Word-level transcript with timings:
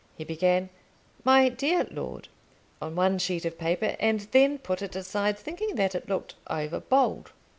He 0.17 0.23
began, 0.23 0.71
"My 1.23 1.47
dear 1.47 1.87
Lord," 1.91 2.27
on 2.81 2.95
one 2.95 3.19
sheet 3.19 3.45
of 3.45 3.59
paper, 3.59 3.95
and 3.99 4.21
then 4.31 4.57
put 4.57 4.81
it 4.81 4.95
aside, 4.95 5.37
thinking 5.37 5.75
that 5.75 5.93
it 5.93 6.09
looked 6.09 6.33
over 6.49 6.79
bold. 6.79 7.33